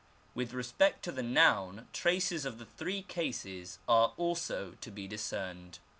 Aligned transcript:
With 0.33 0.47
•••respect 0.57 1.03
to 1.03 1.11
the 1.11 1.21
noun, 1.21 1.87
traces 1.93 2.43
of 2.43 2.57
the 2.57 2.65
three 2.65 3.03
cases 3.03 3.77
are 3.87 4.13
also 4.17 4.71
to 4.81 4.89
be 4.89 5.07
discerned. 5.07 5.77